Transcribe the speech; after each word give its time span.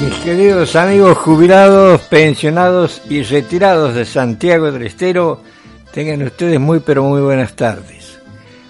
Mis 0.00 0.14
queridos 0.24 0.76
amigos 0.76 1.18
jubilados, 1.18 2.00
pensionados 2.02 3.02
y 3.10 3.22
retirados 3.22 3.94
de 3.94 4.06
Santiago 4.06 4.72
del 4.72 4.84
Estero, 4.84 5.42
tengan 5.92 6.22
ustedes 6.22 6.58
muy 6.58 6.80
pero 6.80 7.04
muy 7.04 7.20
buenas 7.20 7.52
tardes. 7.54 8.18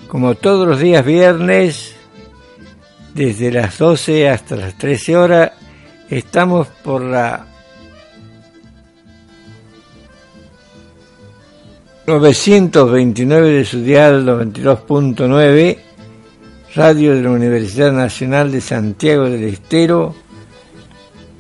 Como 0.09 0.35
todos 0.35 0.67
los 0.67 0.81
días 0.81 1.05
viernes, 1.05 1.95
desde 3.15 3.53
las 3.53 3.79
12 3.79 4.29
hasta 4.29 4.57
las 4.57 4.77
13 4.77 5.17
horas, 5.17 5.53
estamos 6.09 6.67
por 6.83 7.01
la 7.03 7.47
929 12.09 13.51
de 13.51 13.65
su 13.65 13.83
dial 13.83 14.27
92.9, 14.27 15.79
radio 16.75 17.15
de 17.15 17.23
la 17.23 17.31
Universidad 17.31 17.93
Nacional 17.93 18.51
de 18.51 18.61
Santiago 18.61 19.31
del 19.31 19.45
Estero, 19.45 20.17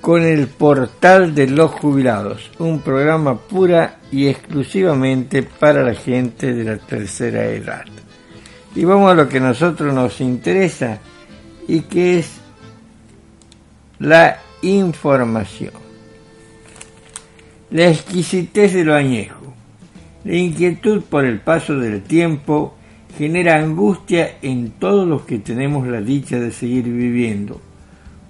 con 0.00 0.22
el 0.22 0.46
portal 0.46 1.34
de 1.34 1.46
los 1.46 1.70
jubilados, 1.72 2.50
un 2.58 2.80
programa 2.80 3.38
pura 3.38 3.98
y 4.10 4.28
exclusivamente 4.28 5.42
para 5.42 5.82
la 5.82 5.95
gente 5.95 6.54
de 6.54 6.64
la 6.64 6.78
tercera 6.78 7.45
edad. 7.46 7.84
Y 8.74 8.84
vamos 8.84 9.10
a 9.10 9.14
lo 9.14 9.28
que 9.28 9.38
a 9.38 9.42
nosotros 9.42 9.92
nos 9.92 10.20
interesa 10.20 10.98
y 11.68 11.82
que 11.82 12.18
es 12.18 12.41
la 13.98 14.38
información. 14.62 15.72
La 17.70 17.88
exquisitez 17.88 18.72
de 18.72 18.84
lo 18.84 18.94
añejo. 18.94 19.55
La 20.24 20.34
inquietud 20.34 21.02
por 21.02 21.24
el 21.24 21.41
paso 21.41 21.78
del 21.78 22.02
tiempo 22.02 22.74
genera 23.16 23.56
angustia 23.56 24.36
en 24.42 24.70
todos 24.72 25.06
los 25.06 25.22
que 25.22 25.38
tenemos 25.38 25.86
la 25.86 26.00
dicha 26.00 26.38
de 26.38 26.52
seguir 26.52 26.84
viviendo 26.84 27.60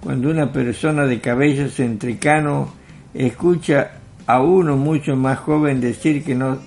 cuando 0.03 0.29
una 0.29 0.51
persona 0.51 1.05
de 1.05 1.19
cabellos 1.21 1.79
entrecano 1.79 2.73
escucha 3.13 3.91
a 4.25 4.41
uno 4.41 4.77
mucho 4.77 5.15
más 5.15 5.39
joven 5.39 5.81
decir 5.81 6.23
que 6.23 6.35
no 6.35 6.59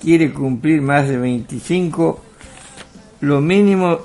quiere 0.00 0.32
cumplir 0.32 0.82
más 0.82 1.08
de 1.08 1.18
25, 1.18 2.20
lo 3.20 3.40
mínimo 3.40 3.98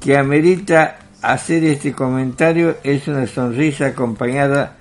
que 0.00 0.16
amerita 0.16 0.98
hacer 1.22 1.64
este 1.64 1.92
comentario 1.92 2.76
es 2.84 3.08
una 3.08 3.26
sonrisa 3.26 3.86
acompañada 3.86 4.76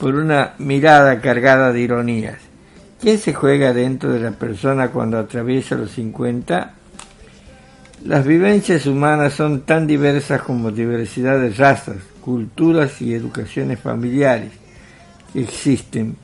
por 0.00 0.16
una 0.16 0.54
mirada 0.58 1.20
cargada 1.20 1.72
de 1.72 1.80
ironías. 1.80 2.38
¿Quién 3.00 3.18
se 3.18 3.32
juega 3.32 3.72
dentro 3.72 4.12
de 4.12 4.20
la 4.20 4.32
persona 4.32 4.88
cuando 4.88 5.18
atraviesa 5.18 5.76
los 5.76 5.92
50? 5.92 6.74
Las 8.04 8.26
vivencias 8.26 8.84
humanas 8.84 9.32
son 9.32 9.62
tan 9.62 9.86
diversas 9.86 10.42
como 10.42 10.70
diversidad 10.70 11.40
de 11.40 11.48
razas, 11.48 11.96
culturas 12.20 13.00
y 13.00 13.14
educaciones 13.14 13.80
familiares 13.80 14.52
que 15.32 15.40
existen, 15.40 16.14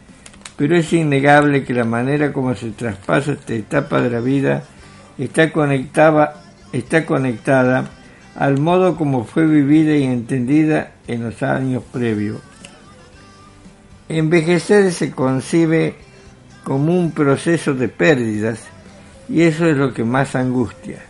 pero 0.58 0.76
es 0.76 0.92
innegable 0.92 1.64
que 1.64 1.72
la 1.72 1.86
manera 1.86 2.34
como 2.34 2.54
se 2.54 2.72
traspasa 2.72 3.32
esta 3.32 3.54
etapa 3.54 4.02
de 4.02 4.10
la 4.10 4.20
vida 4.20 4.62
está 5.16 5.50
conectada, 5.50 6.42
está 6.70 7.06
conectada 7.06 7.88
al 8.36 8.58
modo 8.58 8.94
como 8.94 9.24
fue 9.24 9.46
vivida 9.46 9.96
y 9.96 10.04
entendida 10.04 10.92
en 11.08 11.22
los 11.22 11.42
años 11.42 11.82
previos. 11.90 12.42
Envejecer 14.10 14.92
se 14.92 15.12
concibe 15.12 15.94
como 16.62 16.94
un 16.94 17.12
proceso 17.12 17.72
de 17.72 17.88
pérdidas 17.88 18.60
y 19.30 19.40
eso 19.40 19.64
es 19.64 19.78
lo 19.78 19.94
que 19.94 20.04
más 20.04 20.34
angustia. 20.36 21.09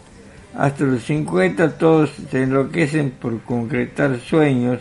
Hasta 0.56 0.84
los 0.84 1.05
50 1.05 1.79
todos 1.79 2.11
se 2.31 2.43
enloquecen 2.43 3.11
por 3.11 3.41
concretar 3.43 4.19
sueños, 4.19 4.81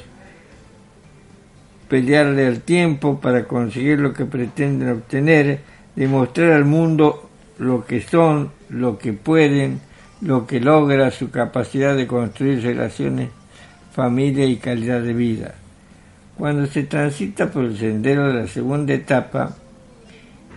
pelearle 1.87 2.47
al 2.47 2.61
tiempo 2.61 3.19
para 3.19 3.45
conseguir 3.45 3.99
lo 3.99 4.13
que 4.13 4.25
pretenden 4.25 4.89
obtener, 4.89 5.59
demostrar 5.95 6.53
al 6.53 6.65
mundo 6.65 7.29
lo 7.59 7.85
que 7.85 8.01
son, 8.01 8.51
lo 8.69 8.97
que 8.97 9.13
pueden, 9.13 9.79
lo 10.21 10.47
que 10.47 10.59
logra 10.59 11.11
su 11.11 11.29
capacidad 11.29 11.95
de 11.95 12.07
construir 12.07 12.61
relaciones, 12.63 13.29
familia 13.93 14.45
y 14.45 14.57
calidad 14.57 15.01
de 15.01 15.13
vida. 15.13 15.55
Cuando 16.37 16.65
se 16.67 16.83
transita 16.83 17.51
por 17.51 17.65
el 17.65 17.77
sendero 17.77 18.27
de 18.27 18.41
la 18.41 18.47
segunda 18.47 18.93
etapa, 18.93 19.55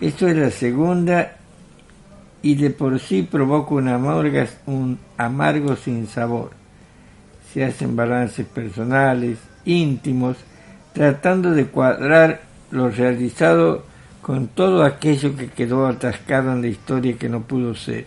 esto 0.01 0.29
es 0.29 0.37
la 0.37 0.51
segunda 0.51 1.37
y 2.43 2.57
de 2.57 2.71
por 2.71 2.99
sí 2.99 3.23
provoca 3.23 3.75
un 3.75 3.89
amargo, 3.89 4.45
un 4.67 4.99
amargo 5.17 5.77
sin 5.77 6.07
sabor. 6.09 6.51
Se 7.53 7.65
hacen 7.65 7.95
balances 7.97 8.47
personales, 8.47 9.39
íntimos, 9.65 10.37
tratando 10.93 11.53
de 11.53 11.67
cuadrar 11.67 12.43
lo 12.71 12.91
realizado 12.91 13.85
con 14.21 14.49
todo 14.49 14.85
aquello 14.85 15.37
que 15.37 15.49
quedó 15.49 15.87
atascado 15.87 16.53
en 16.53 16.63
la 16.63 16.69
historia 16.69 17.17
que 17.17 17.29
no 17.29 17.43
pudo 17.43 17.75
ser. 17.75 18.07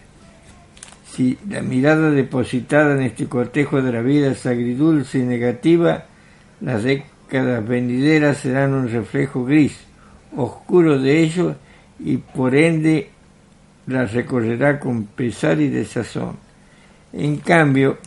Si 1.12 1.38
la 1.50 1.62
mirada 1.62 2.12
depositada 2.12 2.94
en 2.94 3.04
este 3.04 3.28
cortejo 3.28 3.82
de 3.82 3.94
la 3.94 4.02
vida 4.02 4.32
es 4.32 4.46
agridulce 4.46 5.20
y 5.20 5.24
negativa, 5.24 6.06
las 6.60 6.84
décadas 6.84 7.66
venideras 7.68 8.38
serán 8.38 8.74
un 8.74 8.90
reflejo 8.90 9.46
gris, 9.46 9.78
oscuro 10.36 11.00
de 11.00 11.22
ello 11.22 11.56
y 12.00 12.18
por 12.18 12.56
ende 12.56 13.12
la 13.88 14.06
recorrerá 14.06 14.80
con 14.80 15.06
pesar 15.06 15.60
y 15.60 15.70
desazón. 15.70 16.38
En 17.14 17.38
cambio, 17.38 17.98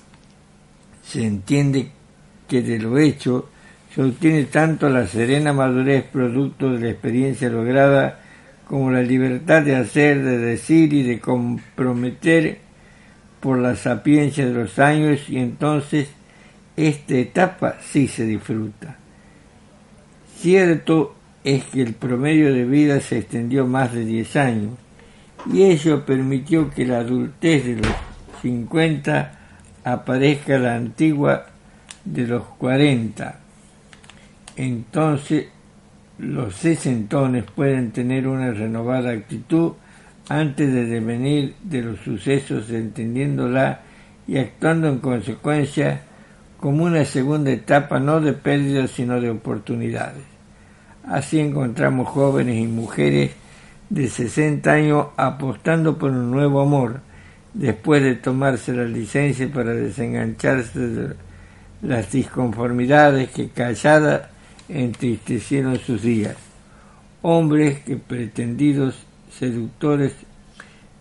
se 1.02 1.24
entiende 1.24 1.90
que 2.46 2.62
de 2.62 2.78
lo 2.78 2.98
hecho 2.98 3.48
se 3.94 4.02
obtiene 4.02 4.44
tanto 4.44 4.88
la 4.88 5.06
serena 5.06 5.52
madurez 5.52 6.04
producto 6.04 6.72
de 6.72 6.80
la 6.80 6.90
experiencia 6.90 7.48
lograda 7.48 8.20
como 8.66 8.90
la 8.90 9.02
libertad 9.02 9.62
de 9.62 9.76
hacer, 9.76 10.22
de 10.22 10.38
decir 10.38 10.92
y 10.92 11.02
de 11.02 11.20
comprometer 11.20 12.58
por 13.40 13.58
la 13.58 13.76
sapiencia 13.76 14.46
de 14.46 14.52
los 14.52 14.78
años 14.78 15.28
y 15.28 15.38
entonces 15.38 16.08
esta 16.76 17.14
etapa 17.14 17.76
sí 17.80 18.08
se 18.08 18.24
disfruta. 18.24 18.96
Cierto 20.36 21.14
es 21.42 21.64
que 21.64 21.82
el 21.82 21.94
promedio 21.94 22.52
de 22.52 22.64
vida 22.64 23.00
se 23.00 23.18
extendió 23.18 23.66
más 23.66 23.92
de 23.92 24.04
10 24.04 24.36
años, 24.36 24.74
y 25.46 25.62
ello 25.62 26.04
permitió 26.04 26.70
que 26.70 26.84
la 26.84 26.98
adultez 26.98 27.64
de 27.64 27.76
los 27.76 27.92
50 28.42 29.32
aparezca 29.84 30.58
la 30.58 30.74
antigua 30.74 31.46
de 32.04 32.26
los 32.26 32.42
40. 32.58 33.38
Entonces 34.56 35.46
los 36.18 36.54
sesentones 36.56 37.44
pueden 37.44 37.92
tener 37.92 38.26
una 38.26 38.50
renovada 38.50 39.10
actitud 39.10 39.72
antes 40.28 40.72
de 40.72 40.84
devenir 40.84 41.54
de 41.62 41.82
los 41.82 42.00
sucesos 42.00 42.70
entendiéndola 42.70 43.80
y 44.26 44.36
actuando 44.36 44.88
en 44.88 44.98
consecuencia 44.98 46.02
como 46.60 46.84
una 46.84 47.04
segunda 47.04 47.50
etapa 47.50 48.00
no 48.00 48.20
de 48.20 48.32
pérdidas 48.32 48.90
sino 48.90 49.20
de 49.20 49.30
oportunidades. 49.30 50.24
Así 51.06 51.40
encontramos 51.40 52.08
jóvenes 52.08 52.56
y 52.56 52.66
mujeres 52.66 53.30
de 53.90 54.08
60 54.08 54.70
años 54.70 55.06
apostando 55.16 55.98
por 55.98 56.10
un 56.10 56.30
nuevo 56.30 56.60
amor, 56.60 57.00
después 57.54 58.02
de 58.02 58.16
tomarse 58.16 58.72
la 58.72 58.84
licencia 58.84 59.50
para 59.50 59.72
desengancharse 59.72 60.78
de 60.78 61.14
las 61.82 62.12
disconformidades 62.12 63.30
que 63.30 63.48
calladas 63.48 64.28
entristecieron 64.68 65.78
sus 65.78 66.02
días. 66.02 66.36
Hombres 67.22 67.80
que 67.80 67.96
pretendidos 67.96 69.06
seductores 69.30 70.12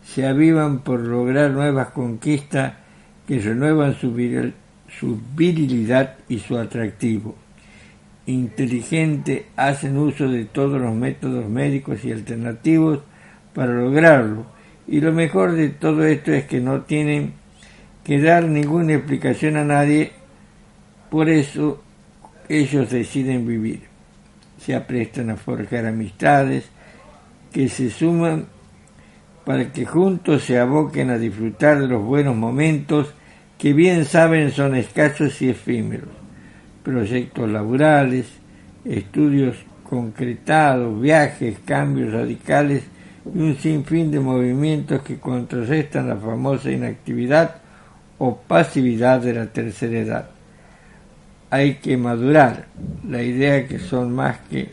se 0.05 0.25
avivan 0.25 0.79
por 0.79 1.01
lograr 1.01 1.51
nuevas 1.51 1.89
conquistas 1.89 2.73
que 3.27 3.39
renuevan 3.39 3.95
su, 3.95 4.15
su 4.99 5.19
virilidad 5.35 6.15
y 6.29 6.39
su 6.39 6.57
atractivo 6.57 7.35
inteligente 8.27 9.47
hacen 9.56 9.97
uso 9.97 10.27
de 10.29 10.45
todos 10.45 10.79
los 10.79 10.94
métodos 10.94 11.50
médicos 11.50 12.03
y 12.03 12.12
alternativos 12.12 13.00
para 13.53 13.74
lograrlo. 13.74 14.45
Y 14.88 15.01
lo 15.01 15.12
mejor 15.12 15.53
de 15.53 15.69
todo 15.69 16.06
esto 16.06 16.31
es 16.31 16.45
que 16.45 16.59
no 16.59 16.81
tienen 16.81 17.33
que 18.03 18.21
dar 18.21 18.44
ninguna 18.44 18.94
explicación 18.94 19.57
a 19.57 19.65
nadie, 19.65 20.12
por 21.09 21.29
eso 21.29 21.81
ellos 22.47 22.89
deciden 22.89 23.47
vivir. 23.47 23.81
Se 24.59 24.75
aprestan 24.75 25.29
a 25.29 25.38
forjar 25.38 25.85
amistades 25.85 26.69
que 27.51 27.69
se 27.69 27.89
suman 27.89 28.45
para 29.45 29.71
que 29.71 29.85
juntos 29.85 30.44
se 30.44 30.59
aboquen 30.59 31.09
a 31.09 31.18
disfrutar 31.18 31.79
de 31.79 31.88
los 31.88 32.03
buenos 32.03 32.35
momentos 32.35 33.13
que 33.57 33.71
bien 33.74 34.06
saben 34.06 34.51
son 34.51 34.75
escasos 34.75 35.41
y 35.41 35.50
efímeros 35.50 36.26
proyectos 36.88 37.50
laborales, 37.50 38.28
estudios 38.86 39.57
concretados, 39.89 41.01
viajes, 41.01 41.60
cambios 41.66 42.13
radicales 42.13 42.84
y 43.25 43.39
un 43.39 43.57
sinfín 43.57 44.10
de 44.10 44.22
movimientos 44.22 45.01
que 45.01 45.19
contrarrestan 45.19 46.07
la 46.07 46.16
famosa 46.16 46.72
inactividad 46.72 47.56
o 48.19 48.38
pasividad 48.38 49.19
de 49.19 49.34
la 49.34 49.48
tercera 49.48 50.00
edad. 50.00 50.30
hay 51.50 51.75
que 51.75 51.98
madurar 51.98 52.68
la 53.06 53.22
idea 53.22 53.68
que 53.68 53.80
son 53.80 54.13
más 54.13 54.38
que 54.50 54.69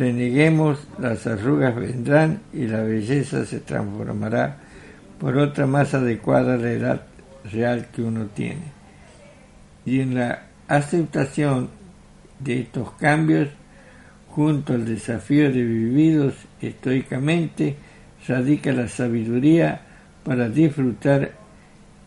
reneguemos, 0.00 0.88
las 0.98 1.28
arrugas 1.28 1.76
vendrán 1.76 2.40
y 2.52 2.66
la 2.66 2.82
belleza 2.82 3.46
se 3.46 3.60
transformará 3.60 4.56
por 5.20 5.36
otra 5.36 5.68
más 5.68 5.94
adecuada 5.94 6.54
a 6.54 6.58
la 6.58 6.72
edad 6.72 7.02
real 7.52 7.86
que 7.94 8.02
uno 8.02 8.26
tiene. 8.34 8.74
Y 9.84 10.00
en 10.00 10.16
la 10.16 10.45
aceptación 10.68 11.68
de 12.40 12.60
estos 12.60 12.92
cambios, 12.92 13.48
junto 14.30 14.74
al 14.74 14.84
desafío 14.84 15.50
de 15.50 15.62
vividos 15.62 16.34
estoicamente, 16.60 17.76
radica 18.26 18.72
la 18.72 18.88
sabiduría 18.88 19.80
para 20.24 20.48
disfrutar 20.48 21.32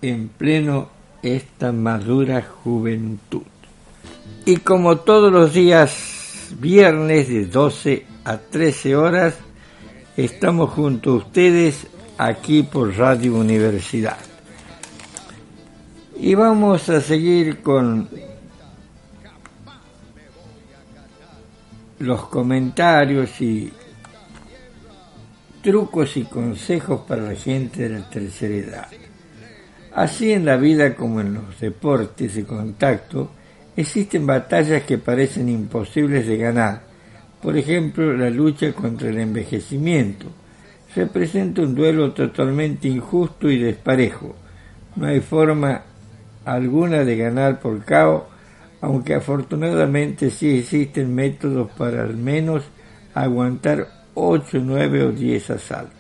en 0.02 0.28
pleno 0.30 0.90
esta 1.24 1.72
madura 1.72 2.42
juventud. 2.42 3.44
Y 4.46 4.58
como 4.58 4.98
todos 4.98 5.32
los 5.32 5.54
días 5.54 6.56
viernes 6.60 7.30
de 7.30 7.46
12 7.46 8.06
a 8.26 8.38
13 8.38 8.96
horas, 8.96 9.36
estamos 10.18 10.72
junto 10.72 11.12
a 11.12 11.16
ustedes 11.16 11.88
aquí 12.18 12.64
por 12.64 12.96
Radio 12.98 13.36
Universidad. 13.36 14.18
Y 16.20 16.36
vamos 16.36 16.90
a 16.90 17.00
seguir 17.00 17.62
con 17.62 18.10
los 22.00 22.28
comentarios 22.28 23.42
y 23.42 23.72
trucos 25.62 26.16
y 26.16 26.24
consejos 26.24 27.02
para 27.08 27.24
la 27.24 27.36
gente 27.36 27.88
de 27.88 28.00
la 28.00 28.10
tercera 28.10 28.56
edad. 28.56 28.88
Así 29.94 30.32
en 30.32 30.46
la 30.46 30.56
vida 30.56 30.96
como 30.96 31.20
en 31.20 31.34
los 31.34 31.60
deportes 31.60 32.36
de 32.36 32.46
contacto, 32.46 33.32
existen 33.76 34.26
batallas 34.26 34.84
que 34.84 34.98
parecen 34.98 35.50
imposibles 35.50 36.26
de 36.26 36.38
ganar. 36.38 36.84
Por 37.42 37.58
ejemplo, 37.58 38.16
la 38.16 38.30
lucha 38.30 38.72
contra 38.74 39.10
el 39.10 39.20
envejecimiento. 39.20 40.28
Representa 40.96 41.62
un 41.62 41.76
duelo 41.76 42.14
totalmente 42.14 42.88
injusto 42.88 43.50
y 43.50 43.60
desparejo. 43.60 44.36
No 44.96 45.08
hay 45.08 45.20
forma 45.20 45.84
alguna 46.46 47.04
de 47.04 47.18
ganar 47.18 47.60
por 47.60 47.84
caos, 47.84 48.24
aunque 48.82 49.16
afortunadamente 49.16 50.30
sí 50.30 50.60
existen 50.60 51.14
métodos 51.14 51.70
para 51.72 52.04
al 52.04 52.16
menos 52.16 52.64
aguantar 53.14 53.88
8, 54.14 54.60
9 54.64 55.04
o 55.04 55.12
10 55.12 55.50
asaltos. 55.52 55.96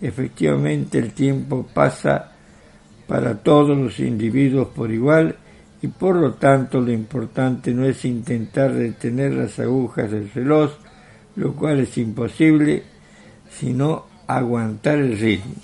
Efectivamente 0.00 0.98
el 0.98 1.12
tiempo 1.12 1.66
pasa 1.74 2.32
para 3.06 3.34
todos 3.34 3.76
los 3.76 3.98
individuos 3.98 4.68
por 4.68 4.90
igual 4.90 5.36
y 5.82 5.88
por 5.88 6.16
lo 6.16 6.34
tanto 6.34 6.80
lo 6.80 6.92
importante 6.92 7.72
no 7.72 7.84
es 7.84 8.04
intentar 8.04 8.72
detener 8.72 9.32
las 9.32 9.58
agujas 9.58 10.10
del 10.10 10.30
reloj, 10.30 10.70
lo 11.36 11.54
cual 11.54 11.80
es 11.80 11.96
imposible, 11.98 12.82
sino 13.50 14.06
aguantar 14.26 14.98
el 14.98 15.18
ritmo. 15.18 15.54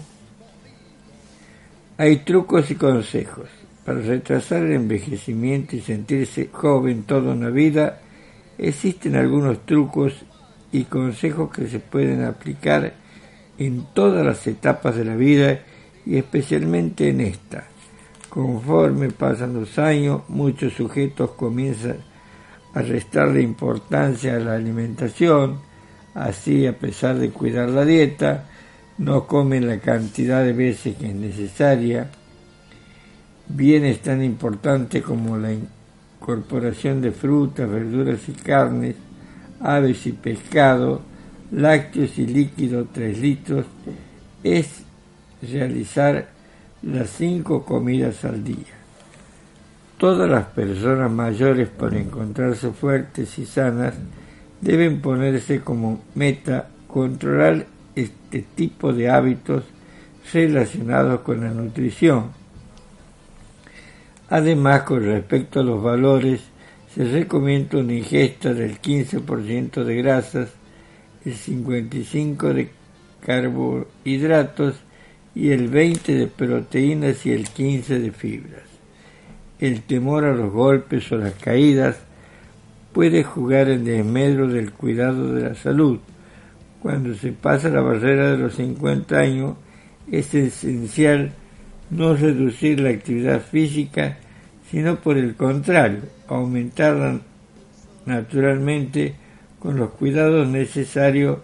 Hay 1.99 2.17
trucos 2.19 2.71
y 2.71 2.75
consejos. 2.75 3.49
Para 3.87 4.01
retrasar 4.01 4.65
el 4.65 4.73
envejecimiento 4.73 5.77
y 5.77 5.81
sentirse 5.81 6.49
joven 6.51 7.05
toda 7.05 7.33
una 7.33 7.51
vida, 7.51 8.01
existen 8.59 9.15
algunos 9.15 9.65
trucos 9.65 10.13
y 10.73 10.85
consejos 10.85 11.53
que 11.53 11.69
se 11.69 11.79
pueden 11.79 12.25
aplicar 12.25 12.95
en 13.59 13.87
todas 13.95 14.27
las 14.27 14.45
etapas 14.49 14.97
de 14.97 15.05
la 15.05 15.15
vida 15.15 15.61
y 16.05 16.17
especialmente 16.17 17.11
en 17.11 17.21
esta. 17.21 17.69
Conforme 18.29 19.11
pasan 19.11 19.55
los 19.55 19.79
años, 19.79 20.23
muchos 20.27 20.73
sujetos 20.73 21.31
comienzan 21.31 21.99
a 22.75 22.83
restarle 22.83 23.41
importancia 23.41 24.35
a 24.35 24.41
la 24.41 24.55
alimentación, 24.55 25.61
así 26.13 26.67
a 26.67 26.77
pesar 26.77 27.21
de 27.21 27.31
cuidar 27.31 27.71
la 27.71 27.85
dieta, 27.85 28.49
no 28.99 29.29
comen 29.29 29.69
la 29.69 29.79
cantidad 29.79 30.43
de 30.43 30.55
veces 30.55 30.97
que 30.97 31.07
es 31.07 31.15
necesaria, 31.15 32.11
bienes 33.49 34.01
tan 34.01 34.23
importantes 34.23 35.03
como 35.03 35.37
la 35.37 35.53
incorporación 35.53 37.01
de 37.01 37.13
frutas, 37.13 37.69
verduras 37.69 38.29
y 38.29 38.33
carnes, 38.33 38.97
aves 39.61 40.07
y 40.07 40.13
pescado, 40.13 41.03
lácteos 41.53 42.19
y 42.19 42.27
líquidos 42.27 42.89
3 42.93 43.19
litros, 43.19 43.67
es 44.43 44.83
realizar 45.43 46.29
las 46.83 47.11
cinco 47.11 47.65
comidas 47.65 48.25
al 48.25 48.45
día. 48.45 48.75
Todas 49.99 50.29
las 50.29 50.45
personas 50.47 51.11
mayores 51.11 51.69
para 51.69 51.99
encontrarse 51.99 52.71
fuertes 52.71 53.39
y 53.39 53.47
sanas 53.47 53.95
deben 54.61 55.01
ponerse 55.01 55.61
como 55.61 56.01
meta 56.15 56.69
controlar 56.87 57.67
este 57.95 58.45
tipo 58.55 58.93
de 58.93 59.09
hábitos 59.09 59.65
relacionados 60.33 61.21
con 61.21 61.41
la 61.41 61.51
nutrición. 61.51 62.31
Además, 64.29 64.83
con 64.83 65.05
respecto 65.05 65.61
a 65.61 65.65
los 65.65 65.83
valores, 65.83 66.41
se 66.95 67.05
recomienda 67.05 67.79
una 67.79 67.95
ingesta 67.95 68.55
del 68.55 68.81
15% 68.81 69.85
de 69.85 69.97
grasas, 69.97 70.49
el 71.25 71.35
55% 71.35 72.53
de 72.53 72.71
carbohidratos 73.21 74.77
y 75.35 75.51
el 75.51 75.69
20 75.69 76.15
de 76.15 76.27
proteínas 76.27 77.27
y 77.27 77.33
el 77.33 77.49
15 77.49 77.99
de 78.01 78.13
fibras. 78.13 78.63
El 79.59 79.83
temor 79.83 80.25
a 80.25 80.35
los 80.35 80.53
golpes 80.53 81.11
o 81.13 81.19
las 81.19 81.35
caídas 81.35 81.97
puede 82.93 83.25
jugar 83.25 83.69
en 83.69 83.85
desmedro 83.85 84.49
del 84.49 84.73
cuidado 84.73 85.35
de 85.35 85.51
la 85.51 85.55
salud. 85.55 85.99
Cuando 86.81 87.15
se 87.15 87.33
pasa 87.33 87.69
la 87.69 87.81
barrera 87.81 88.31
de 88.31 88.39
los 88.39 88.55
50 88.55 89.19
años, 89.19 89.57
es 90.11 90.35
esencial 90.35 91.33
no 91.91 92.15
reducir 92.15 92.81
la 92.81 92.91
actividad 92.91 93.41
física, 93.41 94.17
sino 94.71 94.97
por 94.97 95.17
el 95.17 95.37
contrario, 95.37 96.01
aumentarla 96.29 97.21
naturalmente 98.05 99.15
con 99.59 99.77
los 99.77 99.91
cuidados 99.91 100.49
necesarios 100.49 101.39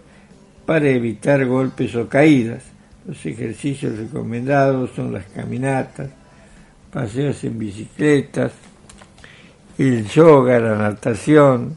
para 0.65 0.87
evitar 0.89 1.45
golpes 1.45 1.95
o 1.95 2.07
caídas. 2.07 2.63
Los 3.05 3.25
ejercicios 3.25 3.97
recomendados 3.97 4.91
son 4.95 5.11
las 5.11 5.25
caminatas, 5.25 6.09
paseos 6.91 7.43
en 7.43 7.59
bicicletas, 7.59 8.51
el 9.77 10.07
yoga, 10.07 10.59
la 10.59 10.77
natación, 10.77 11.75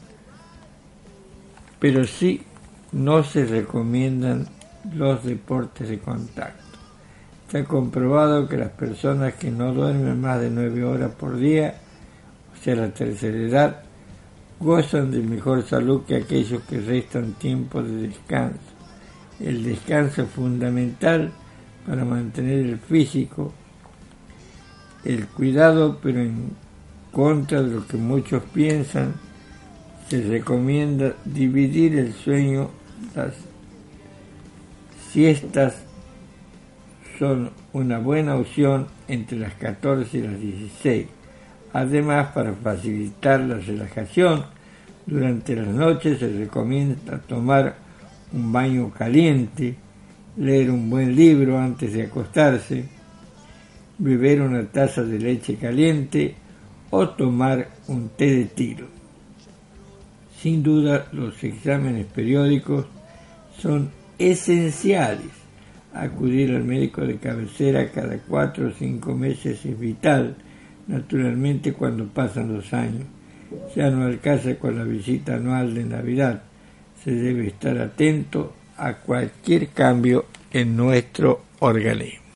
pero 1.79 2.05
sí 2.05 2.43
no 2.91 3.23
se 3.23 3.45
recomiendan 3.45 4.47
los 4.93 5.23
deportes 5.25 5.89
de 5.89 5.99
contacto. 5.99 6.66
Está 7.47 7.63
comprobado 7.63 8.47
que 8.47 8.57
las 8.57 8.71
personas 8.71 9.33
que 9.33 9.49
no 9.49 9.73
duermen 9.73 10.21
más 10.21 10.39
de 10.39 10.51
nueve 10.51 10.83
horas 10.83 11.11
por 11.11 11.37
día, 11.37 11.75
o 12.53 12.63
sea, 12.63 12.75
la 12.75 12.89
tercera 12.89 13.37
edad, 13.37 13.81
gozan 14.59 15.09
de 15.11 15.19
mejor 15.19 15.63
salud 15.63 16.03
que 16.05 16.17
aquellos 16.17 16.61
que 16.63 16.79
restan 16.79 17.33
tiempo 17.33 17.81
de 17.81 18.07
descanso 18.09 18.77
el 19.39 19.63
descanso 19.63 20.23
es 20.23 20.29
fundamental 20.29 21.31
para 21.85 22.03
mantener 22.03 22.65
el 22.65 22.79
físico, 22.79 23.53
el 25.05 25.27
cuidado, 25.27 25.99
pero 26.01 26.21
en 26.21 26.51
contra 27.11 27.61
de 27.61 27.75
lo 27.75 27.87
que 27.87 27.97
muchos 27.97 28.43
piensan, 28.53 29.13
se 30.09 30.21
recomienda 30.21 31.13
dividir 31.23 31.97
el 31.97 32.13
sueño. 32.13 32.69
Las 33.15 33.33
siestas 35.11 35.75
son 37.17 37.51
una 37.73 37.99
buena 37.99 38.35
opción 38.35 38.87
entre 39.07 39.39
las 39.39 39.53
14 39.55 40.17
y 40.17 40.21
las 40.21 40.39
16. 40.39 41.07
Además, 41.73 42.27
para 42.33 42.53
facilitar 42.53 43.39
la 43.41 43.57
relajación, 43.57 44.45
durante 45.05 45.55
las 45.55 45.67
noches 45.67 46.19
se 46.19 46.27
recomienda 46.29 47.19
tomar 47.19 47.75
un 48.33 48.51
baño 48.51 48.91
caliente, 48.91 49.75
leer 50.37 50.69
un 50.69 50.89
buen 50.89 51.15
libro 51.15 51.57
antes 51.57 51.93
de 51.93 52.03
acostarse, 52.03 52.85
beber 53.97 54.41
una 54.41 54.65
taza 54.65 55.03
de 55.03 55.19
leche 55.19 55.55
caliente 55.55 56.35
o 56.89 57.09
tomar 57.09 57.69
un 57.87 58.09
té 58.09 58.31
de 58.31 58.45
tiro. 58.45 58.87
Sin 60.41 60.61
duda 60.61 61.07
los 61.13 61.43
exámenes 61.43 62.05
periódicos 62.05 62.85
son 63.57 63.89
esenciales. 64.19 65.46
Acudir 65.99 66.55
al 66.55 66.63
médico 66.63 67.01
de 67.01 67.17
cabecera 67.17 67.91
cada 67.91 68.17
cuatro 68.19 68.67
o 68.67 68.71
cinco 68.71 69.15
meses 69.15 69.65
es 69.65 69.79
vital, 69.79 70.35
naturalmente 70.87 71.73
cuando 71.73 72.07
pasan 72.07 72.53
los 72.53 72.73
años. 72.73 73.05
Ya 73.75 73.89
no 73.89 74.05
alcanza 74.05 74.55
con 74.55 74.77
la 74.77 74.83
visita 74.83 75.35
anual 75.35 75.73
de 75.73 75.85
Navidad 75.85 76.41
se 77.03 77.11
debe 77.11 77.47
estar 77.47 77.77
atento 77.77 78.53
a 78.77 78.95
cualquier 78.95 79.69
cambio 79.69 80.25
en 80.51 80.75
nuestro 80.75 81.41
organismo. 81.59 82.21